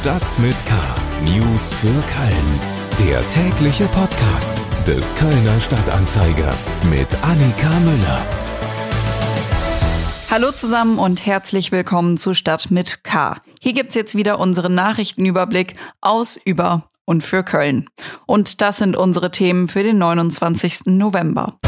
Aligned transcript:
Stadt 0.00 0.38
mit 0.38 0.56
K. 0.64 0.74
News 1.26 1.74
für 1.74 1.88
Köln. 1.88 3.06
Der 3.06 3.28
tägliche 3.28 3.84
Podcast 3.88 4.62
des 4.86 5.14
Kölner 5.14 5.60
Stadtanzeiger 5.60 6.54
mit 6.88 7.14
Annika 7.22 7.68
Müller. 7.80 8.26
Hallo 10.30 10.52
zusammen 10.52 10.98
und 10.98 11.26
herzlich 11.26 11.70
willkommen 11.70 12.16
zu 12.16 12.32
Stadt 12.32 12.70
mit 12.70 13.04
K. 13.04 13.42
Hier 13.60 13.74
gibt's 13.74 13.94
jetzt 13.94 14.14
wieder 14.14 14.38
unseren 14.38 14.74
Nachrichtenüberblick 14.74 15.74
aus, 16.00 16.40
über 16.42 16.88
und 17.04 17.22
für 17.22 17.42
Köln. 17.42 17.90
Und 18.24 18.62
das 18.62 18.78
sind 18.78 18.96
unsere 18.96 19.30
Themen 19.30 19.68
für 19.68 19.82
den 19.82 19.98
29. 19.98 20.86
November. 20.86 21.58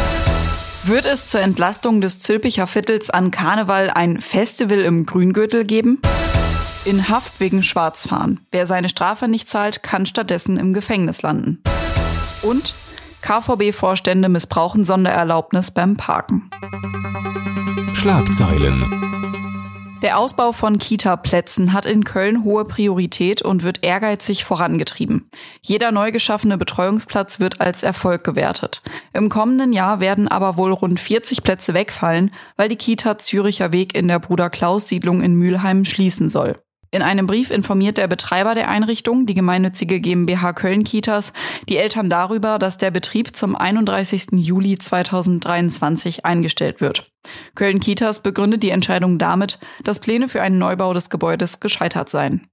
Wird 0.85 1.05
es 1.05 1.27
zur 1.27 1.43
Entlastung 1.43 2.01
des 2.01 2.21
Zülpicher 2.21 2.67
Viertels 2.67 3.11
an 3.11 3.31
Karneval 3.31 3.91
ein 3.91 4.23
Festival 4.23 4.79
im 4.79 5.05
Grüngürtel 5.05 5.67
geben? 5.67 6.01
In 6.85 7.09
Haft 7.09 7.39
wegen 7.39 7.63
Schwarzfahren. 7.63 8.41
Wer 8.51 8.67
seine 8.67 8.89
Strafe 8.89 9.29
nicht 9.29 9.49
zahlt, 9.49 9.85
kann 9.85 10.05
stattdessen 10.05 10.57
im 10.57 10.73
Gefängnis 10.73 11.23
landen. 11.23 11.63
Und 12.43 12.75
KVB-Vorstände 13.21 14.29
missbrauchen 14.29 14.85
Sondererlaubnis 14.85 15.71
beim 15.71 15.97
Parken. 15.97 16.51
Schlagzeilen. 17.95 19.03
Der 20.03 20.19
Ausbau 20.19 20.51
von 20.51 20.79
Kita-Plätzen 20.79 21.73
hat 21.73 21.87
in 21.87 22.03
Köln 22.03 22.43
hohe 22.43 22.65
Priorität 22.65 23.43
und 23.43 23.63
wird 23.63 23.85
ehrgeizig 23.85 24.45
vorangetrieben. 24.45 25.31
Jeder 25.61 25.93
neu 25.93 26.11
geschaffene 26.11 26.59
Betreuungsplatz 26.59 27.39
wird 27.39 27.61
als 27.61 27.85
Erfolg 27.85 28.25
gewertet. 28.25 28.83
Im 29.13 29.29
kommenden 29.29 29.73
Jahr 29.73 30.01
werden 30.01 30.27
aber 30.27 30.57
wohl 30.57 30.73
rund 30.73 30.99
40 30.99 31.45
Plätze 31.45 31.75
wegfallen, 31.75 32.33
weil 32.57 32.69
die 32.69 32.75
Kita 32.75 33.19
Züricher 33.19 33.71
Weg 33.71 33.95
in 33.95 34.09
der 34.09 34.19
Bruder 34.19 34.51
Klaus 34.51 34.89
Siedlung 34.89 35.23
in 35.23 35.37
Mülheim 35.37 35.85
schließen 35.85 36.29
soll. 36.29 36.59
In 36.95 37.01
einem 37.01 37.27
Brief 37.27 37.51
informiert 37.51 37.97
der 37.97 38.07
Betreiber 38.07 38.55
der 38.55 38.69
Einrichtung, 38.69 39.25
die 39.25 39.33
gemeinnützige 39.33 39.99
GmbH 39.99 40.53
Köln 40.53 40.85
Kitas, 40.85 41.33
die 41.67 41.79
Eltern 41.79 42.11
darüber, 42.11 42.59
dass 42.59 42.77
der 42.77 42.91
Betrieb 42.91 43.35
zum 43.35 43.57
31. 43.57 44.33
Juli 44.33 44.77
2023 44.77 46.27
eingestellt 46.27 46.83
wird. 46.83 47.11
Köln 47.55 47.81
Kitas 47.81 48.23
begründet 48.23 48.63
die 48.63 48.69
Entscheidung 48.69 49.19
damit, 49.19 49.59
dass 49.83 50.01
Pläne 50.01 50.29
für 50.29 50.43
einen 50.43 50.59
Neubau 50.59 50.93
des 50.93 51.09
Gebäudes 51.09 51.61
gescheitert 51.61 52.11
seien. 52.11 52.52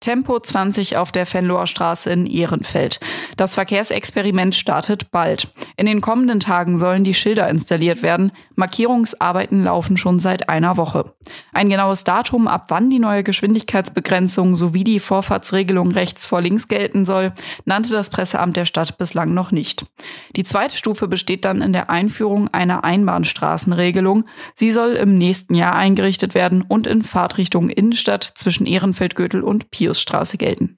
Tempo 0.00 0.38
20 0.38 0.98
auf 0.98 1.10
der 1.10 1.32
Venloer 1.32 1.66
Straße 1.66 2.10
in 2.10 2.26
Ehrenfeld. 2.26 3.00
Das 3.36 3.54
Verkehrsexperiment 3.54 4.54
startet 4.54 5.10
bald. 5.10 5.52
In 5.76 5.86
den 5.86 6.00
kommenden 6.00 6.38
Tagen 6.38 6.78
sollen 6.78 7.02
die 7.02 7.14
Schilder 7.14 7.48
installiert 7.48 8.02
werden. 8.02 8.30
Markierungsarbeiten 8.56 9.64
laufen 9.64 9.96
schon 9.96 10.20
seit 10.20 10.48
einer 10.48 10.76
Woche. 10.76 11.14
Ein 11.52 11.70
genaues 11.70 12.04
Datum, 12.04 12.46
ab 12.46 12.66
wann 12.68 12.90
die 12.90 12.98
neue 12.98 13.24
Geschwindigkeitsbegrenzung 13.24 14.54
sowie 14.54 14.84
die 14.84 15.00
Vorfahrtsregelung 15.00 15.90
rechts 15.90 16.26
vor 16.26 16.40
links 16.40 16.68
gelten 16.68 17.04
soll, 17.04 17.32
nannte 17.64 17.90
das 17.90 18.10
Presseamt 18.10 18.56
der 18.56 18.66
Stadt 18.66 18.98
bislang 18.98 19.34
noch 19.34 19.50
nicht. 19.50 19.86
Die 20.36 20.44
zweite 20.44 20.76
Stufe 20.76 21.08
besteht 21.08 21.44
dann 21.44 21.62
in 21.62 21.72
der 21.72 21.90
Einführung 21.90 22.48
einer 22.48 22.84
Einbahnstraßenregelung. 22.84 24.26
Sie 24.54 24.70
soll 24.70 24.92
im 24.92 25.16
nächsten 25.16 25.54
Jahr 25.54 25.74
eingerichtet 25.74 26.34
werden 26.34 26.62
und 26.62 26.86
in 26.86 27.02
Fahrtrichtung 27.02 27.70
Innenstadt 27.70 28.24
zwischen 28.24 28.66
Ehrenfeld-Gürtel 28.66 29.42
und 29.42 29.70
Pius 29.70 29.85
Piusstraße 29.86 30.36
gelten. 30.36 30.76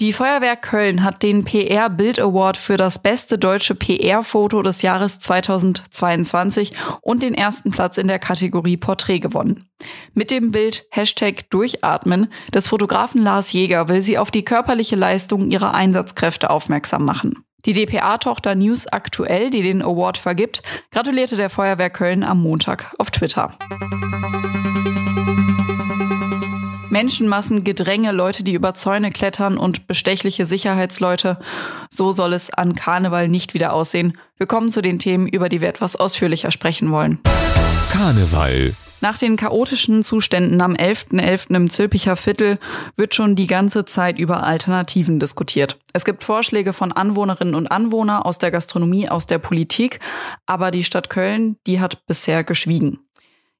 Die 0.00 0.14
Feuerwehr 0.14 0.56
Köln 0.56 1.04
hat 1.04 1.22
den 1.22 1.44
PR 1.44 1.90
Bild 1.90 2.18
Award 2.18 2.56
für 2.56 2.78
das 2.78 3.02
beste 3.02 3.36
deutsche 3.36 3.74
PR-Foto 3.74 4.62
des 4.62 4.80
Jahres 4.80 5.18
2022 5.18 6.72
und 7.02 7.22
den 7.22 7.34
ersten 7.34 7.70
Platz 7.70 7.98
in 7.98 8.08
der 8.08 8.18
Kategorie 8.18 8.78
Porträt 8.78 9.18
gewonnen. 9.18 9.68
Mit 10.14 10.30
dem 10.30 10.52
Bild 10.52 10.86
Hashtag 10.90 11.50
Durchatmen 11.50 12.32
des 12.54 12.68
Fotografen 12.68 13.22
Lars 13.22 13.52
Jäger 13.52 13.88
will 13.88 14.00
sie 14.00 14.16
auf 14.16 14.30
die 14.30 14.44
körperliche 14.44 14.96
Leistung 14.96 15.50
ihrer 15.50 15.74
Einsatzkräfte 15.74 16.48
aufmerksam 16.48 17.04
machen. 17.04 17.44
Die 17.66 17.74
DPA-Tochter 17.74 18.54
News 18.54 18.86
Aktuell, 18.86 19.50
die 19.50 19.60
den 19.60 19.82
Award 19.82 20.16
vergibt, 20.16 20.62
gratulierte 20.92 21.36
der 21.36 21.50
Feuerwehr 21.50 21.90
Köln 21.90 22.24
am 22.24 22.40
Montag 22.40 22.94
auf 22.98 23.10
Twitter. 23.10 23.58
Menschenmassen, 27.00 27.64
Gedränge, 27.64 28.12
Leute, 28.12 28.44
die 28.44 28.52
über 28.52 28.74
Zäune 28.74 29.10
klettern 29.10 29.56
und 29.56 29.86
bestechliche 29.86 30.44
Sicherheitsleute. 30.44 31.38
So 31.88 32.12
soll 32.12 32.34
es 32.34 32.52
an 32.52 32.74
Karneval 32.74 33.26
nicht 33.28 33.54
wieder 33.54 33.72
aussehen. 33.72 34.18
Wir 34.36 34.46
kommen 34.46 34.70
zu 34.70 34.82
den 34.82 34.98
Themen, 34.98 35.26
über 35.26 35.48
die 35.48 35.62
wir 35.62 35.70
etwas 35.70 35.96
ausführlicher 35.96 36.50
sprechen 36.50 36.90
wollen. 36.90 37.18
Karneval. 37.90 38.74
Nach 39.00 39.16
den 39.16 39.36
chaotischen 39.36 40.04
Zuständen 40.04 40.60
am 40.60 40.74
11.11. 40.74 41.20
.11. 41.20 41.56
im 41.56 41.70
Zülpicher 41.70 42.16
Viertel 42.16 42.58
wird 42.98 43.14
schon 43.14 43.34
die 43.34 43.46
ganze 43.46 43.86
Zeit 43.86 44.18
über 44.18 44.42
Alternativen 44.42 45.18
diskutiert. 45.18 45.78
Es 45.94 46.04
gibt 46.04 46.22
Vorschläge 46.22 46.74
von 46.74 46.92
Anwohnerinnen 46.92 47.54
und 47.54 47.72
Anwohnern 47.72 48.22
aus 48.22 48.36
der 48.36 48.50
Gastronomie, 48.50 49.08
aus 49.08 49.26
der 49.26 49.38
Politik, 49.38 50.00
aber 50.44 50.70
die 50.70 50.84
Stadt 50.84 51.08
Köln, 51.08 51.56
die 51.66 51.80
hat 51.80 52.06
bisher 52.06 52.44
geschwiegen. 52.44 52.98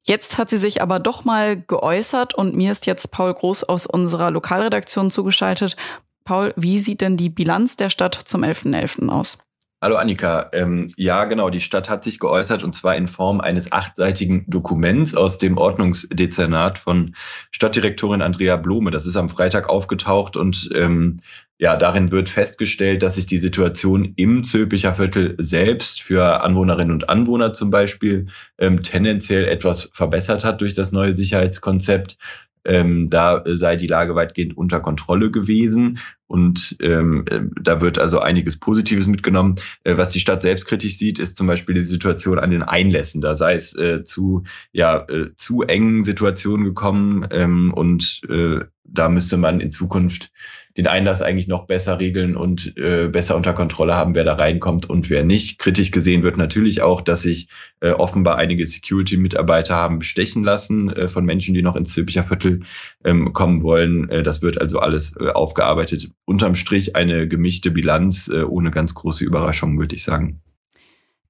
Jetzt 0.03 0.39
hat 0.39 0.51
sie 0.51 0.57
sich 0.57 0.83
aber 0.83 0.99
doch 0.99 1.25
mal 1.25 1.61
geäußert 1.61 2.35
und 2.35 2.57
mir 2.57 2.73
ist 2.73 2.87
jetzt 2.87 3.13
Paul 3.13 3.35
Groß 3.35 3.65
aus 3.65 3.87
unserer 3.87 4.31
Lokalredaktion 4.31 5.11
zugeschaltet. 5.11 5.77
Paul, 6.25 6.53
wie 6.57 6.79
sieht 6.79 7.01
denn 7.01 7.17
die 7.17 7.29
Bilanz 7.29 7.77
der 7.77 7.91
Stadt 7.91 8.15
zum 8.15 8.43
11.11. 8.43 8.73
.11. 8.73 9.09
aus? 9.09 9.39
Hallo 9.83 9.97
Annika. 9.97 10.51
Ähm, 10.53 10.89
ja, 10.99 11.25
genau, 11.25 11.49
die 11.49 11.61
Stadt 11.61 11.89
hat 11.89 12.05
sich 12.05 12.19
geäußert 12.19 12.63
und 12.63 12.75
zwar 12.75 12.97
in 12.97 13.09
Form 13.09 13.41
eines 13.41 13.73
achtseitigen 13.73 14.45
Dokuments 14.47 15.15
aus 15.15 15.39
dem 15.39 15.57
Ordnungsdezernat 15.57 16.79
von 16.79 17.15
Stadtdirektorin 17.51 18.21
Andrea 18.21 18.59
Blome. 18.59 18.91
Das 18.91 19.07
ist 19.07 19.17
am 19.17 19.31
Freitag 19.31 19.71
aufgetaucht 19.71 20.37
und 20.37 20.69
ähm, 20.75 21.21
ja, 21.59 21.77
darin 21.77 22.11
wird 22.11 22.29
festgestellt, 22.29 23.03
dass 23.03 23.15
sich 23.15 23.25
die 23.25 23.39
Situation 23.39 24.13
im 24.17 24.45
Zülpicher 24.45 24.95
Viertel 24.95 25.35
selbst 25.39 26.03
für 26.03 26.43
Anwohnerinnen 26.43 26.93
und 26.93 27.09
Anwohner 27.09 27.55
zum 27.55 27.71
Beispiel 27.71 28.27
ähm, 28.59 28.83
tendenziell 28.83 29.49
etwas 29.49 29.89
verbessert 29.95 30.45
hat 30.45 30.61
durch 30.61 30.75
das 30.75 30.93
neue 30.93 31.17
Sicherheitskonzept. 31.17 32.19
Ähm, 32.67 33.09
da 33.09 33.43
sei 33.47 33.77
die 33.77 33.87
Lage 33.87 34.15
weitgehend 34.15 34.59
unter 34.59 34.81
Kontrolle 34.81 35.31
gewesen. 35.31 35.99
Und 36.31 36.77
ähm, 36.81 37.25
äh, 37.29 37.41
da 37.61 37.81
wird 37.81 37.99
also 37.99 38.21
einiges 38.21 38.57
Positives 38.57 39.09
mitgenommen. 39.09 39.57
Äh, 39.83 39.97
was 39.97 40.11
die 40.11 40.21
Stadt 40.21 40.43
selbst 40.43 40.65
kritisch 40.65 40.97
sieht, 40.97 41.19
ist 41.19 41.37
zum 41.37 41.49
Beispiel 41.49 41.75
die 41.75 41.81
Situation 41.81 42.39
an 42.39 42.53
den 42.53 42.63
Einlässen. 42.63 43.21
Da 43.21 43.35
sei 43.35 43.55
es 43.55 43.75
äh, 43.75 44.05
zu, 44.05 44.45
ja, 44.71 45.05
äh, 45.09 45.35
zu 45.35 45.63
engen 45.63 46.05
Situationen 46.05 46.65
gekommen 46.65 47.27
ähm, 47.33 47.75
und 47.75 48.21
äh, 48.29 48.61
da 48.85 49.09
müsste 49.09 49.39
man 49.39 49.59
in 49.59 49.73
Zukunft 49.73 50.31
den 50.77 50.87
Einlass 50.87 51.21
eigentlich 51.21 51.49
noch 51.49 51.67
besser 51.67 51.99
regeln 51.99 52.37
und 52.37 52.77
äh, 52.77 53.09
besser 53.09 53.37
unter 53.37 53.53
Kontrolle 53.53 53.95
haben, 53.95 54.15
wer 54.15 54.25
da 54.25 54.35
reinkommt 54.35 54.89
und 54.89 55.11
wer 55.11 55.25
nicht. 55.25 55.59
Kritisch 55.59 55.91
gesehen 55.91 56.23
wird 56.23 56.37
natürlich 56.37 56.81
auch, 56.81 57.01
dass 57.01 57.23
sich 57.23 57.49
äh, 57.81 57.91
offenbar 57.91 58.37
einige 58.37 58.65
Security-Mitarbeiter 58.65 59.75
haben 59.75 59.99
bestechen 59.99 60.45
lassen 60.45 60.91
äh, 60.91 61.09
von 61.09 61.25
Menschen, 61.25 61.55
die 61.55 61.63
noch 61.63 61.77
ins 61.77 61.93
Zülpicher 61.93 62.23
Viertel 62.23 62.61
ähm, 63.05 63.33
kommen 63.33 63.63
wollen. 63.63 64.09
Äh, 64.11 64.23
das 64.23 64.43
wird 64.43 64.61
also 64.61 64.79
alles 64.79 65.15
äh, 65.19 65.29
aufgearbeitet. 65.31 66.11
Unterm 66.25 66.55
Strich 66.55 66.97
eine 66.97 67.29
gemischte 67.29 67.71
Bilanz 67.71 68.29
äh, 68.29 68.43
ohne 68.43 68.71
ganz 68.71 68.95
große 68.95 69.25
Überraschungen, 69.25 69.79
würde 69.79 69.97
ich 69.97 70.05
sagen. 70.05 70.43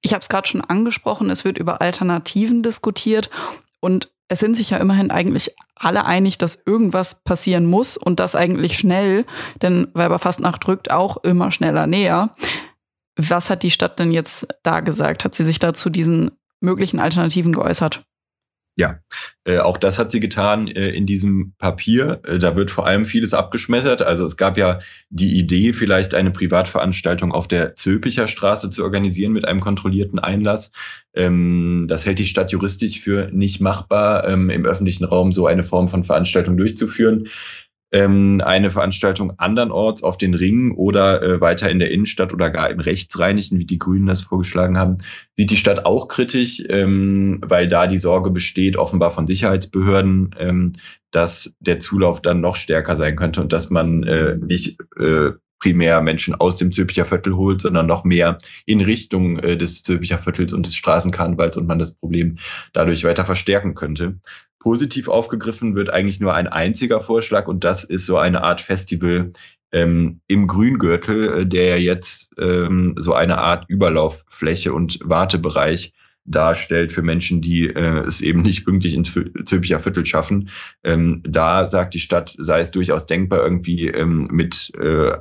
Ich 0.01 0.13
habe 0.13 0.21
es 0.21 0.29
gerade 0.29 0.47
schon 0.47 0.61
angesprochen, 0.61 1.29
es 1.29 1.45
wird 1.45 1.57
über 1.57 1.81
Alternativen 1.81 2.63
diskutiert 2.63 3.29
und 3.79 4.09
es 4.27 4.39
sind 4.39 4.55
sich 4.55 4.69
ja 4.69 4.77
immerhin 4.77 5.11
eigentlich 5.11 5.53
alle 5.75 6.05
einig, 6.05 6.37
dass 6.37 6.61
irgendwas 6.65 7.23
passieren 7.23 7.65
muss 7.65 7.97
und 7.97 8.19
das 8.19 8.35
eigentlich 8.35 8.77
schnell, 8.77 9.25
denn 9.61 9.89
Weiberfastnacht 9.93 10.65
drückt 10.65 10.89
auch 10.89 11.17
immer 11.17 11.51
schneller 11.51 11.85
näher. 11.85 12.35
Was 13.17 13.49
hat 13.49 13.61
die 13.63 13.71
Stadt 13.71 13.99
denn 13.99 14.11
jetzt 14.11 14.47
da 14.63 14.79
gesagt? 14.79 15.25
Hat 15.25 15.35
sie 15.35 15.43
sich 15.43 15.59
da 15.59 15.73
zu 15.73 15.89
diesen 15.89 16.31
möglichen 16.61 16.99
Alternativen 16.99 17.51
geäußert? 17.51 18.03
Ja, 18.81 18.99
äh, 19.43 19.59
auch 19.59 19.77
das 19.77 19.99
hat 19.99 20.11
sie 20.11 20.19
getan 20.19 20.67
äh, 20.67 20.89
in 20.89 21.05
diesem 21.05 21.53
Papier. 21.59 22.19
Äh, 22.27 22.39
da 22.39 22.55
wird 22.55 22.71
vor 22.71 22.87
allem 22.87 23.05
vieles 23.05 23.35
abgeschmettert. 23.35 24.01
Also 24.01 24.25
es 24.25 24.37
gab 24.37 24.57
ja 24.57 24.79
die 25.11 25.37
Idee, 25.37 25.71
vielleicht 25.71 26.15
eine 26.15 26.31
Privatveranstaltung 26.31 27.31
auf 27.31 27.47
der 27.47 27.75
Zülpicher 27.75 28.25
Straße 28.25 28.71
zu 28.71 28.83
organisieren 28.83 29.33
mit 29.33 29.47
einem 29.47 29.59
kontrollierten 29.59 30.17
Einlass. 30.17 30.71
Ähm, 31.13 31.85
das 31.89 32.07
hält 32.07 32.17
die 32.17 32.25
Stadt 32.25 32.51
juristisch 32.51 32.99
für 33.01 33.29
nicht 33.31 33.61
machbar, 33.61 34.27
ähm, 34.27 34.49
im 34.49 34.65
öffentlichen 34.65 35.05
Raum 35.05 35.31
so 35.31 35.45
eine 35.45 35.63
Form 35.63 35.87
von 35.87 36.03
Veranstaltung 36.03 36.57
durchzuführen 36.57 37.27
ähm, 37.91 38.41
eine 38.43 38.71
Veranstaltung 38.71 39.33
andernorts 39.37 40.03
auf 40.03 40.17
den 40.17 40.33
Ringen 40.33 40.71
oder 40.71 41.21
äh, 41.21 41.41
weiter 41.41 41.69
in 41.69 41.79
der 41.79 41.91
Innenstadt 41.91 42.33
oder 42.33 42.49
gar 42.49 42.69
im 42.69 42.79
Rechtsrheinischen, 42.79 43.59
wie 43.59 43.65
die 43.65 43.79
Grünen 43.79 44.07
das 44.07 44.21
vorgeschlagen 44.21 44.77
haben, 44.77 44.97
sieht 45.35 45.51
die 45.51 45.57
Stadt 45.57 45.85
auch 45.85 46.07
kritisch, 46.07 46.63
ähm, 46.69 47.41
weil 47.45 47.67
da 47.67 47.87
die 47.87 47.97
Sorge 47.97 48.31
besteht, 48.31 48.77
offenbar 48.77 49.11
von 49.11 49.27
Sicherheitsbehörden, 49.27 50.35
ähm, 50.39 50.73
dass 51.11 51.55
der 51.59 51.79
Zulauf 51.79 52.21
dann 52.21 52.39
noch 52.39 52.55
stärker 52.55 52.95
sein 52.95 53.17
könnte 53.17 53.41
und 53.41 53.51
dass 53.51 53.69
man 53.69 54.03
äh, 54.03 54.37
nicht 54.37 54.77
äh, 54.97 55.31
primär 55.61 56.01
Menschen 56.01 56.35
aus 56.35 56.57
dem 56.57 56.71
Zülpicher 56.71 57.05
Viertel 57.05 57.35
holt, 57.35 57.61
sondern 57.61 57.85
noch 57.85 58.03
mehr 58.03 58.39
in 58.65 58.81
Richtung 58.81 59.39
äh, 59.39 59.55
des 59.55 59.83
Zülpicher 59.83 60.17
Viertels 60.17 60.51
und 60.51 60.65
des 60.65 60.75
Straßenkarnevals 60.75 61.55
und 61.55 61.67
man 61.67 61.79
das 61.79 61.93
Problem 61.93 62.39
dadurch 62.73 63.03
weiter 63.05 63.23
verstärken 63.23 63.75
könnte. 63.75 64.19
Positiv 64.59 65.07
aufgegriffen 65.07 65.75
wird 65.75 65.89
eigentlich 65.89 66.19
nur 66.19 66.33
ein 66.33 66.47
einziger 66.47 66.99
Vorschlag 66.99 67.47
und 67.47 67.63
das 67.63 67.83
ist 67.83 68.05
so 68.05 68.17
eine 68.17 68.43
Art 68.43 68.59
Festival 68.61 69.31
ähm, 69.71 70.19
im 70.27 70.47
Grüngürtel, 70.47 71.41
äh, 71.41 71.45
der 71.45 71.69
ja 71.69 71.93
jetzt 71.93 72.31
ähm, 72.37 72.95
so 72.97 73.13
eine 73.13 73.37
Art 73.37 73.65
Überlauffläche 73.69 74.73
und 74.73 74.99
Wartebereich 75.03 75.93
darstellt 76.25 76.91
für 76.91 77.01
Menschen, 77.01 77.41
die 77.41 77.67
äh, 77.67 78.05
es 78.05 78.21
eben 78.21 78.41
nicht 78.41 78.65
pünktlich 78.65 78.93
ins 78.93 79.11
Zülpicher 79.45 79.79
Viertel 79.79 80.05
schaffen. 80.05 80.49
Ähm, 80.83 81.21
da 81.25 81.67
sagt 81.67 81.93
die 81.93 81.99
Stadt, 81.99 82.35
sei 82.37 82.59
es 82.59 82.71
durchaus 82.71 83.05
denkbar, 83.05 83.43
irgendwie 83.43 83.87
ähm, 83.87 84.27
mit 84.31 84.71
äh, 84.79 85.17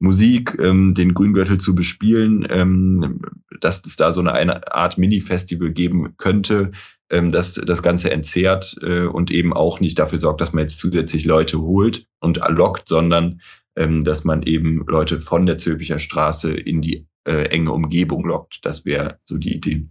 Musik 0.00 0.58
ähm, 0.58 0.94
den 0.94 1.14
Grüngürtel 1.14 1.58
zu 1.58 1.74
bespielen, 1.74 2.46
ähm, 2.48 3.20
dass 3.60 3.82
es 3.84 3.96
da 3.96 4.12
so 4.12 4.20
eine, 4.20 4.32
eine 4.32 4.74
Art 4.74 4.98
Mini-Festival 4.98 5.70
geben 5.70 6.14
könnte, 6.16 6.72
ähm, 7.10 7.30
das 7.30 7.54
das 7.54 7.82
Ganze 7.82 8.10
entzerrt 8.10 8.76
äh, 8.82 9.04
und 9.04 9.30
eben 9.30 9.52
auch 9.52 9.78
nicht 9.78 9.98
dafür 9.98 10.18
sorgt, 10.18 10.40
dass 10.40 10.54
man 10.54 10.62
jetzt 10.62 10.78
zusätzlich 10.78 11.26
Leute 11.26 11.60
holt 11.60 12.06
und 12.18 12.40
lockt, 12.48 12.88
sondern 12.88 13.42
ähm, 13.76 14.02
dass 14.02 14.24
man 14.24 14.42
eben 14.42 14.84
Leute 14.88 15.20
von 15.20 15.44
der 15.44 15.58
Zülpicher 15.58 15.98
Straße 15.98 16.50
in 16.52 16.80
die 16.80 17.06
äh, 17.24 17.44
enge 17.50 17.70
Umgebung 17.70 18.24
lockt. 18.24 18.64
Das 18.64 18.86
wäre 18.86 19.18
so 19.24 19.36
die 19.36 19.54
Idee. 19.54 19.86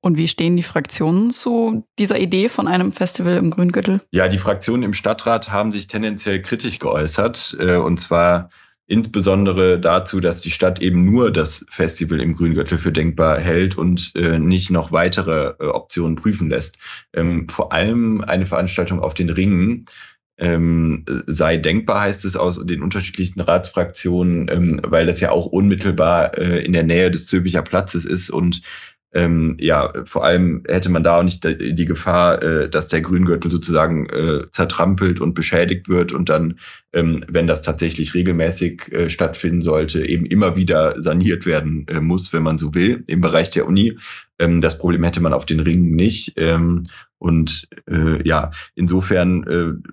Und 0.00 0.16
wie 0.16 0.28
stehen 0.28 0.56
die 0.56 0.62
Fraktionen 0.62 1.30
zu 1.30 1.84
dieser 1.98 2.20
Idee 2.20 2.48
von 2.48 2.68
einem 2.68 2.92
Festival 2.92 3.36
im 3.36 3.50
Grüngürtel? 3.50 4.00
Ja, 4.12 4.28
die 4.28 4.38
Fraktionen 4.38 4.84
im 4.84 4.94
Stadtrat 4.94 5.50
haben 5.50 5.72
sich 5.72 5.88
tendenziell 5.88 6.40
kritisch 6.40 6.78
geäußert. 6.78 7.56
Äh, 7.58 7.76
und 7.76 7.98
zwar 7.98 8.50
insbesondere 8.88 9.78
dazu, 9.78 10.18
dass 10.18 10.40
die 10.40 10.50
Stadt 10.50 10.80
eben 10.80 11.04
nur 11.04 11.30
das 11.30 11.64
Festival 11.70 12.20
im 12.20 12.34
Grüngürtel 12.34 12.78
für 12.78 12.90
denkbar 12.90 13.38
hält 13.38 13.76
und 13.76 14.12
äh, 14.16 14.38
nicht 14.38 14.70
noch 14.70 14.90
weitere 14.92 15.54
äh, 15.60 15.66
Optionen 15.66 16.16
prüfen 16.16 16.48
lässt. 16.48 16.78
Ähm, 17.14 17.48
vor 17.48 17.72
allem 17.72 18.22
eine 18.22 18.46
Veranstaltung 18.46 19.00
auf 19.00 19.14
den 19.14 19.28
Ringen 19.28 19.84
ähm, 20.38 21.04
sei 21.26 21.58
denkbar, 21.58 22.02
heißt 22.02 22.24
es 22.24 22.36
aus 22.36 22.64
den 22.64 22.82
unterschiedlichen 22.82 23.40
Ratsfraktionen, 23.40 24.48
ähm, 24.48 24.80
weil 24.84 25.04
das 25.04 25.20
ja 25.20 25.32
auch 25.32 25.46
unmittelbar 25.46 26.38
äh, 26.38 26.64
in 26.64 26.72
der 26.72 26.84
Nähe 26.84 27.10
des 27.10 27.26
Zülpicher 27.26 27.62
Platzes 27.62 28.04
ist 28.04 28.30
und 28.30 28.62
ähm, 29.12 29.56
ja, 29.58 29.92
vor 30.04 30.24
allem 30.24 30.62
hätte 30.66 30.90
man 30.90 31.02
da 31.02 31.18
auch 31.18 31.22
nicht 31.22 31.42
die 31.44 31.86
Gefahr, 31.86 32.42
äh, 32.42 32.68
dass 32.68 32.88
der 32.88 33.00
Grüngürtel 33.00 33.50
sozusagen 33.50 34.06
äh, 34.10 34.50
zertrampelt 34.50 35.20
und 35.20 35.34
beschädigt 35.34 35.88
wird 35.88 36.12
und 36.12 36.28
dann, 36.28 36.58
ähm, 36.92 37.24
wenn 37.26 37.46
das 37.46 37.62
tatsächlich 37.62 38.14
regelmäßig 38.14 38.92
äh, 38.92 39.08
stattfinden 39.08 39.62
sollte, 39.62 40.06
eben 40.06 40.26
immer 40.26 40.56
wieder 40.56 41.00
saniert 41.00 41.46
werden 41.46 41.86
äh, 41.88 42.00
muss, 42.00 42.32
wenn 42.34 42.42
man 42.42 42.58
so 42.58 42.74
will, 42.74 43.02
im 43.06 43.22
Bereich 43.22 43.50
der 43.50 43.66
Uni. 43.66 43.98
Ähm, 44.38 44.60
das 44.60 44.78
Problem 44.78 45.04
hätte 45.04 45.22
man 45.22 45.32
auf 45.32 45.46
den 45.46 45.60
Ringen 45.60 45.96
nicht. 45.96 46.34
Ähm, 46.36 46.84
und 47.16 47.66
äh, 47.90 48.26
ja, 48.28 48.50
insofern 48.74 49.42
äh, 49.44 49.90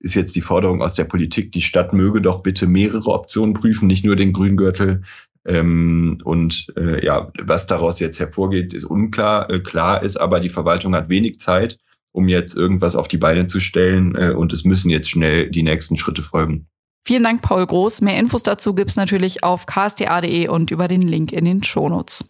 ist 0.00 0.14
jetzt 0.14 0.34
die 0.34 0.40
Forderung 0.40 0.82
aus 0.82 0.94
der 0.94 1.04
Politik, 1.04 1.52
die 1.52 1.62
Stadt 1.62 1.92
möge 1.92 2.20
doch 2.22 2.42
bitte 2.42 2.66
mehrere 2.66 3.10
Optionen 3.10 3.54
prüfen, 3.54 3.86
nicht 3.86 4.04
nur 4.04 4.16
den 4.16 4.32
Grüngürtel. 4.32 5.02
Ähm, 5.46 6.18
und 6.24 6.72
äh, 6.76 7.04
ja, 7.04 7.30
was 7.42 7.66
daraus 7.66 8.00
jetzt 8.00 8.20
hervorgeht, 8.20 8.72
ist 8.72 8.84
unklar. 8.84 9.50
Äh, 9.50 9.60
klar 9.60 10.02
ist 10.02 10.16
aber, 10.16 10.40
die 10.40 10.50
Verwaltung 10.50 10.94
hat 10.94 11.08
wenig 11.08 11.38
Zeit, 11.38 11.78
um 12.12 12.28
jetzt 12.28 12.54
irgendwas 12.54 12.94
auf 12.94 13.08
die 13.08 13.16
Beine 13.16 13.46
zu 13.46 13.60
stellen 13.60 14.14
äh, 14.16 14.30
und 14.30 14.52
es 14.52 14.64
müssen 14.64 14.90
jetzt 14.90 15.10
schnell 15.10 15.50
die 15.50 15.62
nächsten 15.62 15.96
Schritte 15.96 16.22
folgen. 16.22 16.66
Vielen 17.06 17.22
Dank, 17.22 17.40
Paul 17.40 17.66
Groß. 17.66 18.02
Mehr 18.02 18.18
Infos 18.18 18.42
dazu 18.42 18.74
gibt's 18.74 18.96
natürlich 18.96 19.42
auf 19.42 19.64
ksta.de 19.66 20.48
und 20.48 20.70
über 20.70 20.86
den 20.86 21.02
Link 21.02 21.32
in 21.32 21.46
den 21.46 21.64
Shownotes. 21.64 22.28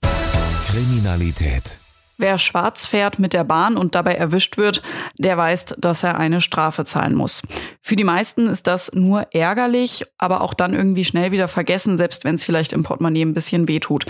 Kriminalität. 0.66 1.80
Wer 2.20 2.37
schwarz 2.37 2.84
fährt 2.84 3.19
mit 3.19 3.32
der 3.32 3.44
Bahn 3.44 3.78
und 3.78 3.94
dabei 3.94 4.14
erwischt 4.14 4.58
wird, 4.58 4.82
der 5.17 5.38
weiß, 5.38 5.76
dass 5.78 6.02
er 6.02 6.19
eine 6.19 6.43
Strafe 6.43 6.84
zahlen 6.84 7.14
muss. 7.14 7.40
Für 7.81 7.96
die 7.96 8.05
meisten 8.05 8.46
ist 8.46 8.67
das 8.67 8.93
nur 8.93 9.28
ärgerlich, 9.32 10.05
aber 10.19 10.43
auch 10.43 10.52
dann 10.52 10.75
irgendwie 10.75 11.06
schnell 11.06 11.32
wieder 11.32 11.49
vergessen, 11.49 11.96
selbst 11.96 12.25
wenn 12.25 12.34
es 12.34 12.44
vielleicht 12.44 12.75
im 12.75 12.82
Portemonnaie 12.82 13.22
ein 13.22 13.32
bisschen 13.32 13.69
wehtut. 13.69 14.05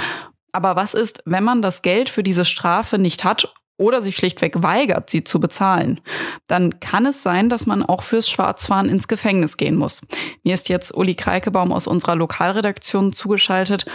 Aber 0.51 0.75
was 0.75 0.95
ist, 0.95 1.23
wenn 1.25 1.45
man 1.45 1.63
das 1.63 1.83
Geld 1.83 2.09
für 2.09 2.25
diese 2.25 2.45
Strafe 2.45 2.99
nicht 2.99 3.23
hat 3.23 3.55
oder 3.77 4.03
sich 4.03 4.17
schlichtweg 4.17 4.61
weigert, 4.61 5.09
sie 5.09 5.23
zu 5.23 5.39
bezahlen, 5.39 6.01
dann 6.49 6.81
kann 6.81 7.07
es 7.07 7.23
sein, 7.23 7.49
dass 7.49 7.67
man 7.67 7.85
auch 7.85 8.03
fürs 8.03 8.29
Schwarzfahren 8.29 8.89
ins 8.89 9.07
Gefängnis 9.07 9.57
gehen 9.57 9.77
muss. 9.77 10.03
Mir 10.43 10.55
ist 10.55 10.69
jetzt 10.69 10.93
Uli 10.93 11.15
Kreikebaum 11.15 11.73
aus 11.73 11.87
unserer 11.87 12.17
Lokalredaktion 12.17 13.13
zugeschaltet 13.13 13.87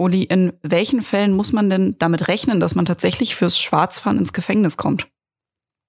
Uli, 0.00 0.24
in 0.24 0.52
welchen 0.62 1.02
Fällen 1.02 1.34
muss 1.34 1.52
man 1.52 1.68
denn 1.68 1.96
damit 1.98 2.28
rechnen, 2.28 2.58
dass 2.58 2.74
man 2.74 2.86
tatsächlich 2.86 3.36
fürs 3.36 3.58
Schwarzfahren 3.58 4.18
ins 4.18 4.32
Gefängnis 4.32 4.76
kommt? 4.76 5.08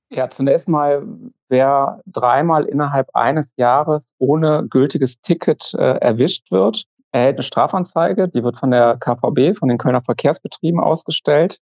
Ja, 0.09 0.27
zunächst 0.27 0.67
mal, 0.67 1.07
wer 1.47 2.01
dreimal 2.05 2.65
innerhalb 2.65 3.15
eines 3.15 3.53
Jahres 3.55 4.13
ohne 4.17 4.67
gültiges 4.69 5.21
Ticket 5.21 5.73
äh, 5.73 5.99
erwischt 5.99 6.51
wird, 6.51 6.83
erhält 7.13 7.37
eine 7.37 7.43
Strafanzeige. 7.43 8.27
Die 8.27 8.43
wird 8.43 8.59
von 8.59 8.71
der 8.71 8.97
KVB, 8.97 9.57
von 9.57 9.69
den 9.69 9.77
Kölner 9.77 10.01
Verkehrsbetrieben 10.01 10.81
ausgestellt. 10.81 11.59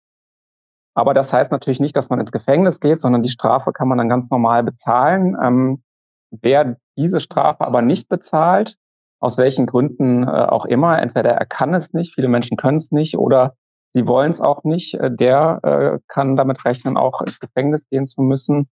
Aber 0.94 1.12
das 1.12 1.32
heißt 1.32 1.52
natürlich 1.52 1.78
nicht, 1.78 1.96
dass 1.96 2.08
man 2.08 2.20
ins 2.20 2.32
Gefängnis 2.32 2.80
geht, 2.80 3.02
sondern 3.02 3.22
die 3.22 3.28
Strafe 3.28 3.72
kann 3.72 3.88
man 3.88 3.98
dann 3.98 4.08
ganz 4.08 4.30
normal 4.30 4.62
bezahlen. 4.62 5.36
Ähm, 5.42 5.82
wer 6.30 6.78
diese 6.96 7.20
Strafe 7.20 7.66
aber 7.66 7.82
nicht 7.82 8.08
bezahlt, 8.08 8.78
aus 9.20 9.38
welchen 9.38 9.66
Gründen 9.66 10.24
äh, 10.24 10.26
auch 10.26 10.64
immer. 10.64 11.00
Entweder 11.00 11.30
er 11.30 11.46
kann 11.46 11.74
es 11.74 11.92
nicht, 11.92 12.14
viele 12.14 12.28
Menschen 12.28 12.56
können 12.56 12.76
es 12.76 12.90
nicht 12.90 13.16
oder 13.16 13.54
sie 13.92 14.06
wollen 14.06 14.30
es 14.30 14.40
auch 14.40 14.64
nicht. 14.64 14.94
Äh, 14.94 15.10
der 15.10 15.60
äh, 15.62 15.98
kann 16.08 16.36
damit 16.36 16.64
rechnen, 16.64 16.96
auch 16.96 17.20
ins 17.20 17.40
Gefängnis 17.40 17.88
gehen 17.88 18.06
zu 18.06 18.22
müssen, 18.22 18.68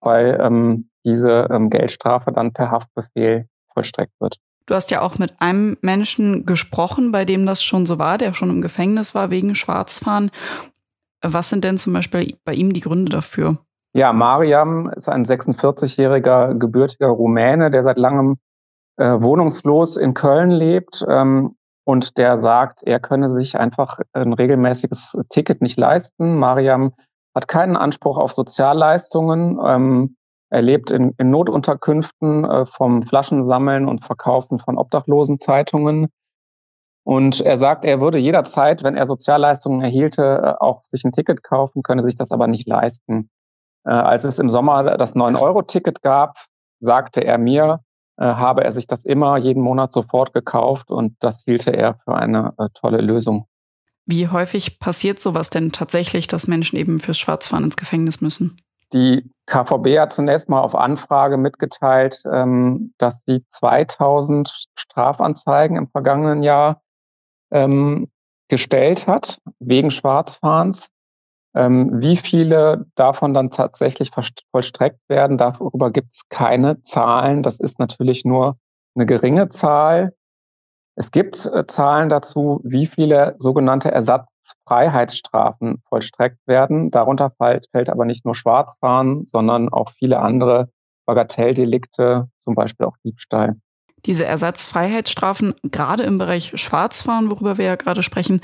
weil 0.00 0.38
ähm, 0.40 0.90
diese 1.04 1.48
ähm, 1.50 1.70
Geldstrafe 1.70 2.32
dann 2.32 2.52
per 2.52 2.70
Haftbefehl 2.70 3.46
vollstreckt 3.72 4.12
wird. 4.20 4.36
Du 4.66 4.74
hast 4.74 4.90
ja 4.90 5.00
auch 5.00 5.18
mit 5.18 5.40
einem 5.40 5.76
Menschen 5.80 6.46
gesprochen, 6.46 7.10
bei 7.10 7.24
dem 7.24 7.44
das 7.46 7.64
schon 7.64 7.86
so 7.86 7.98
war, 7.98 8.18
der 8.18 8.34
schon 8.34 8.50
im 8.50 8.62
Gefängnis 8.62 9.14
war 9.14 9.30
wegen 9.30 9.54
Schwarzfahren. 9.54 10.30
Was 11.22 11.50
sind 11.50 11.64
denn 11.64 11.78
zum 11.78 11.92
Beispiel 11.92 12.36
bei 12.44 12.54
ihm 12.54 12.72
die 12.72 12.80
Gründe 12.80 13.10
dafür? 13.10 13.58
Ja, 13.92 14.12
Mariam 14.12 14.88
ist 14.90 15.08
ein 15.08 15.24
46-jähriger 15.24 16.54
gebürtiger 16.54 17.08
Rumäne, 17.08 17.72
der 17.72 17.82
seit 17.82 17.98
langem 17.98 18.38
äh, 19.00 19.22
wohnungslos 19.22 19.96
in 19.96 20.12
Köln 20.12 20.50
lebt 20.50 21.04
ähm, 21.08 21.56
und 21.84 22.18
der 22.18 22.38
sagt, 22.38 22.82
er 22.82 23.00
könne 23.00 23.30
sich 23.30 23.58
einfach 23.58 23.98
ein 24.12 24.34
regelmäßiges 24.34 25.18
Ticket 25.30 25.62
nicht 25.62 25.78
leisten. 25.78 26.36
Mariam 26.36 26.92
hat 27.34 27.48
keinen 27.48 27.76
Anspruch 27.76 28.18
auf 28.18 28.32
Sozialleistungen. 28.32 29.58
Ähm, 29.64 30.16
er 30.50 30.60
lebt 30.60 30.90
in, 30.90 31.14
in 31.16 31.30
Notunterkünften 31.30 32.44
äh, 32.44 32.66
vom 32.66 33.02
Flaschensammeln 33.02 33.88
und 33.88 34.04
Verkaufen 34.04 34.58
von 34.58 34.76
Obdachlosenzeitungen. 34.76 36.08
Und 37.02 37.40
er 37.40 37.56
sagt, 37.56 37.86
er 37.86 38.02
würde 38.02 38.18
jederzeit, 38.18 38.82
wenn 38.82 38.96
er 38.96 39.06
Sozialleistungen 39.06 39.80
erhielte, 39.80 40.22
äh, 40.22 40.62
auch 40.62 40.84
sich 40.84 41.04
ein 41.04 41.12
Ticket 41.12 41.42
kaufen, 41.42 41.82
könne 41.82 42.02
sich 42.02 42.16
das 42.16 42.32
aber 42.32 42.48
nicht 42.48 42.68
leisten. 42.68 43.30
Äh, 43.86 43.92
als 43.92 44.24
es 44.24 44.38
im 44.38 44.50
Sommer 44.50 44.98
das 44.98 45.16
9-Euro-Ticket 45.16 46.02
gab, 46.02 46.36
sagte 46.80 47.24
er 47.24 47.38
mir, 47.38 47.80
habe 48.24 48.64
er 48.64 48.72
sich 48.72 48.86
das 48.86 49.04
immer 49.04 49.36
jeden 49.36 49.62
Monat 49.62 49.92
sofort 49.92 50.34
gekauft 50.34 50.90
und 50.90 51.16
das 51.20 51.44
hielte 51.44 51.72
er 51.72 51.94
für 52.04 52.14
eine 52.14 52.52
äh, 52.58 52.68
tolle 52.74 53.00
Lösung. 53.00 53.46
Wie 54.06 54.28
häufig 54.28 54.78
passiert 54.78 55.20
sowas 55.20 55.50
denn 55.50 55.72
tatsächlich, 55.72 56.26
dass 56.26 56.48
Menschen 56.48 56.76
eben 56.76 57.00
fürs 57.00 57.18
Schwarzfahren 57.18 57.64
ins 57.64 57.76
Gefängnis 57.76 58.20
müssen? 58.20 58.60
Die 58.92 59.30
KVB 59.46 59.98
hat 59.98 60.12
zunächst 60.12 60.48
mal 60.48 60.60
auf 60.60 60.74
Anfrage 60.74 61.36
mitgeteilt, 61.36 62.22
ähm, 62.30 62.92
dass 62.98 63.24
sie 63.24 63.44
2000 63.48 64.68
Strafanzeigen 64.74 65.76
im 65.76 65.88
vergangenen 65.88 66.42
Jahr 66.42 66.82
ähm, 67.52 68.10
gestellt 68.48 69.06
hat 69.06 69.40
wegen 69.60 69.90
Schwarzfahrens. 69.90 70.90
Ähm, 71.54 72.00
wie 72.00 72.16
viele 72.16 72.86
davon 72.94 73.34
dann 73.34 73.50
tatsächlich 73.50 74.10
vollstreckt 74.52 75.00
werden, 75.08 75.36
darüber 75.36 75.90
gibt 75.90 76.12
es 76.12 76.28
keine 76.28 76.82
Zahlen. 76.84 77.42
Das 77.42 77.58
ist 77.58 77.78
natürlich 77.78 78.24
nur 78.24 78.56
eine 78.94 79.06
geringe 79.06 79.48
Zahl. 79.48 80.14
Es 80.94 81.10
gibt 81.10 81.46
äh, 81.46 81.66
Zahlen 81.66 82.08
dazu, 82.08 82.60
wie 82.62 82.86
viele 82.86 83.34
sogenannte 83.38 83.90
Ersatzfreiheitsstrafen 83.90 85.82
vollstreckt 85.88 86.38
werden. 86.46 86.90
Darunter 86.90 87.30
fällt, 87.30 87.66
fällt 87.72 87.90
aber 87.90 88.04
nicht 88.04 88.24
nur 88.24 88.34
Schwarzfahren, 88.34 89.26
sondern 89.26 89.68
auch 89.70 89.90
viele 89.90 90.20
andere 90.20 90.68
Bagatelldelikte, 91.06 92.28
zum 92.38 92.54
Beispiel 92.54 92.86
auch 92.86 92.96
Diebstahl. 93.04 93.56
Diese 94.06 94.24
Ersatzfreiheitsstrafen, 94.24 95.54
gerade 95.64 96.04
im 96.04 96.18
Bereich 96.18 96.52
Schwarzfahren, 96.54 97.30
worüber 97.30 97.58
wir 97.58 97.64
ja 97.66 97.76
gerade 97.76 98.02
sprechen, 98.02 98.40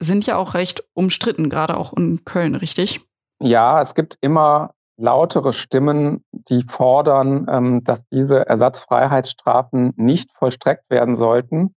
sind 0.00 0.26
ja 0.26 0.36
auch 0.36 0.54
recht 0.54 0.84
umstritten, 0.94 1.48
gerade 1.48 1.76
auch 1.76 1.92
in 1.92 2.24
Köln, 2.24 2.54
richtig? 2.54 3.00
Ja, 3.40 3.80
es 3.80 3.94
gibt 3.94 4.16
immer 4.20 4.74
lautere 4.96 5.52
Stimmen, 5.52 6.24
die 6.32 6.64
fordern, 6.68 7.46
ähm, 7.48 7.84
dass 7.84 8.06
diese 8.08 8.46
Ersatzfreiheitsstrafen 8.46 9.92
nicht 9.96 10.32
vollstreckt 10.32 10.90
werden 10.90 11.14
sollten. 11.14 11.74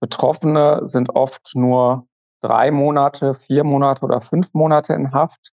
Betroffene 0.00 0.82
sind 0.84 1.10
oft 1.10 1.52
nur 1.54 2.06
drei 2.40 2.70
Monate, 2.70 3.34
vier 3.34 3.64
Monate 3.64 4.04
oder 4.04 4.20
fünf 4.20 4.52
Monate 4.52 4.94
in 4.94 5.12
Haft. 5.12 5.52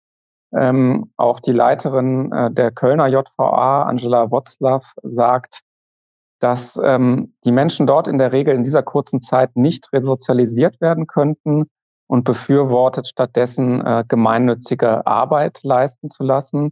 Ähm, 0.56 1.12
auch 1.18 1.40
die 1.40 1.52
Leiterin 1.52 2.32
äh, 2.32 2.52
der 2.52 2.72
Kölner 2.72 3.08
JVA, 3.08 3.84
Angela 3.84 4.30
Wotzlaw, 4.30 4.82
sagt, 5.04 5.62
dass 6.40 6.80
ähm, 6.84 7.36
die 7.46 7.52
Menschen 7.52 7.88
dort 7.88 8.08
in 8.08 8.18
der 8.18 8.34
Regel 8.34 8.54
in 8.54 8.64
dieser 8.64 8.84
kurzen 8.84 9.22
Zeit 9.22 9.56
nicht 9.56 9.94
resozialisiert 9.94 10.82
werden 10.82 11.08
könnten 11.08 11.70
und 12.14 12.26
befürwortet 12.26 13.08
stattdessen 13.08 13.84
äh, 13.84 14.04
gemeinnützige 14.08 15.08
Arbeit 15.08 15.62
leisten 15.64 16.10
zu 16.10 16.24
lassen. 16.24 16.72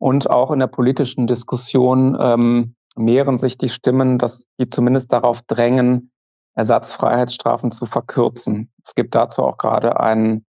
Und 0.00 0.28
auch 0.28 0.50
in 0.50 0.58
der 0.58 0.66
politischen 0.66 1.28
Diskussion 1.28 2.18
ähm, 2.20 2.74
mehren 2.96 3.38
sich 3.38 3.56
die 3.56 3.68
Stimmen, 3.68 4.18
dass 4.18 4.48
die 4.58 4.66
zumindest 4.66 5.12
darauf 5.12 5.42
drängen, 5.42 6.10
Ersatzfreiheitsstrafen 6.56 7.70
zu 7.70 7.86
verkürzen. 7.86 8.72
Es 8.84 8.96
gibt 8.96 9.14
dazu 9.14 9.44
auch 9.44 9.56
gerade 9.56 10.00
einen 10.00 10.44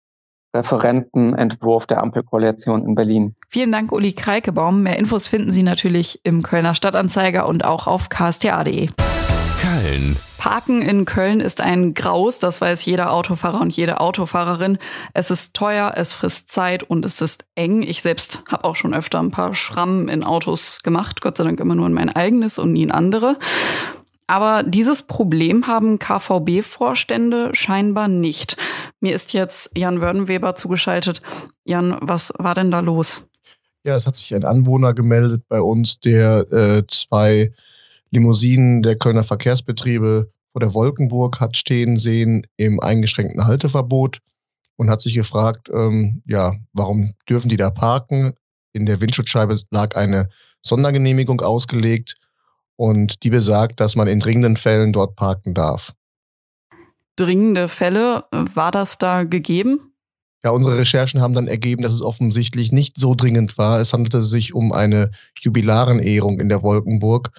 Referentenentwurf 0.54 1.88
der 1.88 2.00
Ampelkoalition 2.00 2.86
in 2.86 2.94
Berlin. 2.94 3.34
Vielen 3.48 3.72
Dank, 3.72 3.90
Uli 3.90 4.12
Kreikebaum. 4.12 4.84
Mehr 4.84 4.96
Infos 4.96 5.26
finden 5.26 5.50
Sie 5.50 5.64
natürlich 5.64 6.20
im 6.22 6.44
Kölner 6.44 6.76
Stadtanzeiger 6.76 7.48
und 7.48 7.64
auch 7.64 7.88
auf 7.88 8.08
ksta.de. 8.10 8.90
Köln. 9.90 10.16
Parken 10.38 10.82
in 10.82 11.04
Köln 11.04 11.40
ist 11.40 11.60
ein 11.60 11.94
Graus, 11.94 12.38
das 12.38 12.60
weiß 12.60 12.84
jeder 12.84 13.12
Autofahrer 13.12 13.60
und 13.60 13.76
jede 13.76 14.00
Autofahrerin. 14.00 14.78
Es 15.14 15.30
ist 15.30 15.54
teuer, 15.54 15.94
es 15.96 16.12
frisst 16.12 16.50
Zeit 16.50 16.84
und 16.84 17.04
es 17.04 17.20
ist 17.20 17.44
eng. 17.56 17.82
Ich 17.82 18.00
selbst 18.00 18.44
habe 18.48 18.64
auch 18.64 18.76
schon 18.76 18.94
öfter 18.94 19.18
ein 19.18 19.32
paar 19.32 19.52
Schrammen 19.52 20.08
in 20.08 20.22
Autos 20.22 20.78
gemacht, 20.82 21.20
Gott 21.20 21.36
sei 21.36 21.44
Dank 21.44 21.58
immer 21.58 21.74
nur 21.74 21.86
in 21.88 21.92
mein 21.92 22.08
eigenes 22.08 22.58
und 22.58 22.72
nie 22.72 22.84
in 22.84 22.92
andere. 22.92 23.36
Aber 24.28 24.62
dieses 24.62 25.02
Problem 25.02 25.66
haben 25.66 25.98
KVB-Vorstände 25.98 27.50
scheinbar 27.52 28.06
nicht. 28.06 28.56
Mir 29.00 29.14
ist 29.14 29.32
jetzt 29.32 29.76
Jan 29.76 30.00
Wördenweber 30.00 30.54
zugeschaltet. 30.54 31.20
Jan, 31.64 31.96
was 32.00 32.32
war 32.38 32.54
denn 32.54 32.70
da 32.70 32.78
los? 32.78 33.26
Ja, 33.84 33.96
es 33.96 34.06
hat 34.06 34.16
sich 34.16 34.32
ein 34.34 34.44
Anwohner 34.44 34.94
gemeldet 34.94 35.42
bei 35.48 35.60
uns, 35.60 35.98
der 35.98 36.46
äh, 36.52 36.82
zwei 36.86 37.50
Limousinen 38.10 38.82
der 38.82 38.96
Kölner 38.96 39.22
Verkehrsbetriebe 39.22 40.30
vor 40.52 40.60
der 40.60 40.74
Wolkenburg 40.74 41.40
hat 41.40 41.56
stehen 41.56 41.96
sehen 41.96 42.46
im 42.56 42.80
eingeschränkten 42.80 43.46
Halteverbot 43.46 44.18
und 44.76 44.90
hat 44.90 45.00
sich 45.02 45.14
gefragt, 45.14 45.70
ähm, 45.72 46.22
ja, 46.26 46.54
warum 46.72 47.12
dürfen 47.28 47.48
die 47.48 47.56
da 47.56 47.70
parken? 47.70 48.34
In 48.72 48.86
der 48.86 49.00
Windschutzscheibe 49.00 49.58
lag 49.70 49.96
eine 49.96 50.28
Sondergenehmigung 50.62 51.40
ausgelegt 51.40 52.16
und 52.76 53.22
die 53.22 53.30
besagt, 53.30 53.78
dass 53.80 53.94
man 53.94 54.08
in 54.08 54.20
dringenden 54.20 54.56
Fällen 54.56 54.92
dort 54.92 55.16
parken 55.16 55.54
darf. 55.54 55.92
Dringende 57.16 57.68
Fälle, 57.68 58.24
war 58.32 58.70
das 58.70 58.98
da 58.98 59.24
gegeben? 59.24 59.92
Ja, 60.42 60.50
unsere 60.50 60.78
Recherchen 60.78 61.20
haben 61.20 61.34
dann 61.34 61.48
ergeben, 61.48 61.82
dass 61.82 61.92
es 61.92 62.00
offensichtlich 62.00 62.72
nicht 62.72 62.98
so 62.98 63.14
dringend 63.14 63.58
war. 63.58 63.80
Es 63.80 63.92
handelte 63.92 64.22
sich 64.22 64.54
um 64.54 64.72
eine 64.72 65.10
Jubilarenehrung 65.40 66.40
in 66.40 66.48
der 66.48 66.62
Wolkenburg 66.62 67.30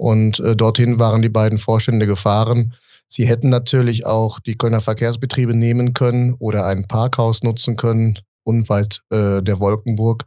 und 0.00 0.40
äh, 0.40 0.56
dorthin 0.56 0.98
waren 0.98 1.22
die 1.22 1.28
beiden 1.28 1.58
Vorstände 1.58 2.06
gefahren. 2.06 2.74
Sie 3.08 3.26
hätten 3.26 3.48
natürlich 3.48 4.06
auch 4.06 4.40
die 4.40 4.56
Kölner 4.56 4.80
Verkehrsbetriebe 4.80 5.54
nehmen 5.54 5.94
können 5.94 6.34
oder 6.38 6.66
ein 6.66 6.86
Parkhaus 6.86 7.42
nutzen 7.42 7.76
können, 7.76 8.18
unweit 8.44 9.02
äh, 9.10 9.42
der 9.42 9.60
Wolkenburg 9.60 10.24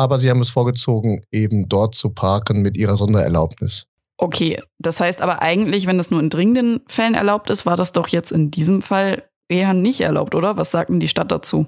aber 0.00 0.18
sie 0.18 0.30
haben 0.30 0.40
es 0.40 0.48
vorgezogen, 0.48 1.22
eben 1.30 1.68
dort 1.68 1.94
zu 1.94 2.08
parken 2.08 2.62
mit 2.62 2.76
ihrer 2.76 2.96
Sondererlaubnis. 2.96 3.84
Okay, 4.16 4.58
das 4.78 4.98
heißt 4.98 5.20
aber 5.20 5.42
eigentlich, 5.42 5.86
wenn 5.86 5.98
das 5.98 6.10
nur 6.10 6.20
in 6.20 6.30
dringenden 6.30 6.80
Fällen 6.88 7.14
erlaubt 7.14 7.50
ist, 7.50 7.66
war 7.66 7.76
das 7.76 7.92
doch 7.92 8.08
jetzt 8.08 8.32
in 8.32 8.50
diesem 8.50 8.80
Fall 8.80 9.24
eher 9.48 9.74
nicht 9.74 10.00
erlaubt, 10.00 10.34
oder? 10.34 10.56
Was 10.56 10.70
sagt 10.70 10.88
denn 10.88 11.00
die 11.00 11.08
Stadt 11.08 11.30
dazu? 11.30 11.66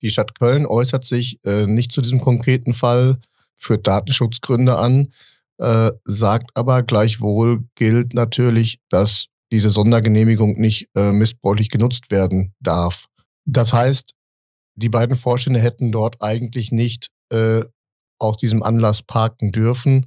Die 0.00 0.10
Stadt 0.10 0.38
Köln 0.38 0.64
äußert 0.64 1.04
sich 1.04 1.40
äh, 1.44 1.66
nicht 1.66 1.90
zu 1.90 2.02
diesem 2.02 2.20
konkreten 2.20 2.72
Fall, 2.72 3.18
für 3.58 3.78
Datenschutzgründe 3.78 4.76
an, 4.76 5.12
äh, 5.58 5.90
sagt 6.04 6.50
aber 6.54 6.82
gleichwohl 6.82 7.64
gilt 7.74 8.14
natürlich, 8.14 8.78
dass 8.90 9.26
diese 9.52 9.70
Sondergenehmigung 9.70 10.54
nicht 10.54 10.88
äh, 10.96 11.12
missbräuchlich 11.12 11.70
genutzt 11.70 12.10
werden 12.10 12.52
darf. 12.60 13.06
Das 13.44 13.72
heißt, 13.72 14.12
die 14.74 14.88
beiden 14.88 15.16
Vorstände 15.16 15.60
hätten 15.60 15.92
dort 15.92 16.22
eigentlich 16.22 16.72
nicht 16.72 17.08
äh, 17.32 17.62
aus 18.18 18.36
diesem 18.36 18.62
Anlass 18.62 19.02
parken 19.02 19.52
dürfen. 19.52 20.06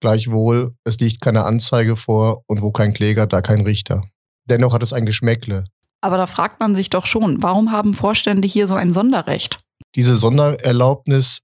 Gleichwohl, 0.00 0.74
es 0.84 0.98
liegt 0.98 1.22
keine 1.22 1.44
Anzeige 1.44 1.96
vor 1.96 2.42
und 2.46 2.60
wo 2.60 2.70
kein 2.72 2.92
Kläger, 2.92 3.26
da 3.26 3.40
kein 3.40 3.62
Richter. 3.62 4.02
Dennoch 4.46 4.74
hat 4.74 4.82
es 4.82 4.92
ein 4.92 5.06
Geschmäckle. 5.06 5.64
Aber 6.02 6.18
da 6.18 6.26
fragt 6.26 6.60
man 6.60 6.74
sich 6.74 6.90
doch 6.90 7.06
schon, 7.06 7.42
warum 7.42 7.72
haben 7.72 7.94
Vorstände 7.94 8.46
hier 8.46 8.66
so 8.66 8.74
ein 8.74 8.92
Sonderrecht? 8.92 9.58
Diese 9.94 10.16
Sondererlaubnis, 10.16 11.38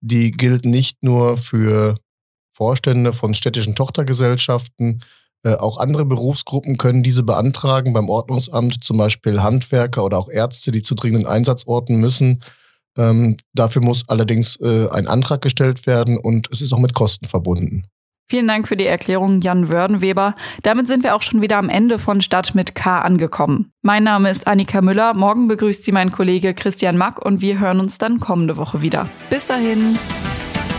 die 0.00 0.30
gilt 0.30 0.64
nicht 0.64 1.02
nur 1.02 1.36
für 1.36 1.96
Vorstände 2.60 3.14
von 3.14 3.32
städtischen 3.32 3.74
Tochtergesellschaften, 3.74 5.02
äh, 5.44 5.54
auch 5.54 5.78
andere 5.78 6.04
Berufsgruppen 6.04 6.76
können 6.76 7.02
diese 7.02 7.22
beantragen 7.22 7.94
beim 7.94 8.10
Ordnungsamt, 8.10 8.84
zum 8.84 8.98
Beispiel 8.98 9.42
Handwerker 9.42 10.04
oder 10.04 10.18
auch 10.18 10.28
Ärzte, 10.28 10.70
die 10.70 10.82
zu 10.82 10.94
dringenden 10.94 11.26
Einsatzorten 11.26 11.96
müssen. 11.96 12.42
Ähm, 12.98 13.38
dafür 13.54 13.82
muss 13.82 14.04
allerdings 14.08 14.56
äh, 14.60 14.88
ein 14.90 15.08
Antrag 15.08 15.40
gestellt 15.40 15.86
werden 15.86 16.18
und 16.18 16.48
es 16.52 16.60
ist 16.60 16.74
auch 16.74 16.78
mit 16.78 16.92
Kosten 16.92 17.26
verbunden. 17.26 17.86
Vielen 18.28 18.46
Dank 18.46 18.68
für 18.68 18.76
die 18.76 18.86
Erklärung, 18.86 19.40
Jan 19.40 19.72
Wördenweber. 19.72 20.36
Damit 20.62 20.86
sind 20.86 21.02
wir 21.02 21.16
auch 21.16 21.22
schon 21.22 21.40
wieder 21.40 21.56
am 21.56 21.70
Ende 21.70 21.98
von 21.98 22.20
Stadt 22.20 22.54
mit 22.54 22.74
K 22.74 23.00
angekommen. 23.00 23.72
Mein 23.80 24.04
Name 24.04 24.30
ist 24.30 24.46
Annika 24.46 24.82
Müller. 24.82 25.14
Morgen 25.14 25.48
begrüßt 25.48 25.82
Sie 25.82 25.92
mein 25.92 26.12
Kollege 26.12 26.52
Christian 26.52 26.98
Mack 26.98 27.24
und 27.24 27.40
wir 27.40 27.58
hören 27.58 27.80
uns 27.80 27.96
dann 27.96 28.20
kommende 28.20 28.58
Woche 28.58 28.82
wieder. 28.82 29.08
Bis 29.30 29.46
dahin. 29.46 29.98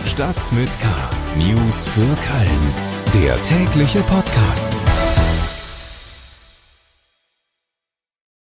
Stadt 0.06 0.52
mit 0.52 0.70
K. 0.80 1.21
News 1.36 1.86
für 1.86 2.00
Köln. 2.00 2.74
Der 3.14 3.42
tägliche 3.42 4.02
Podcast. 4.02 4.76